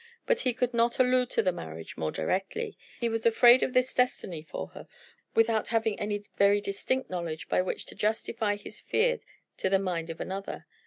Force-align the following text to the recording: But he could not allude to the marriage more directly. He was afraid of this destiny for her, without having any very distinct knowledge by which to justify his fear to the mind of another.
But 0.25 0.39
he 0.41 0.53
could 0.55 0.73
not 0.73 0.97
allude 0.97 1.29
to 1.29 1.43
the 1.43 1.51
marriage 1.51 1.95
more 1.95 2.11
directly. 2.11 2.75
He 3.01 3.07
was 3.07 3.27
afraid 3.27 3.61
of 3.61 3.73
this 3.73 3.93
destiny 3.93 4.41
for 4.41 4.69
her, 4.69 4.87
without 5.35 5.67
having 5.67 5.99
any 5.99 6.23
very 6.39 6.59
distinct 6.59 7.11
knowledge 7.11 7.47
by 7.47 7.61
which 7.61 7.85
to 7.85 7.93
justify 7.93 8.55
his 8.55 8.81
fear 8.81 9.19
to 9.57 9.69
the 9.69 9.77
mind 9.77 10.09
of 10.09 10.19
another. 10.19 10.65